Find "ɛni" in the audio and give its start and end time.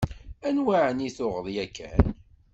0.89-1.09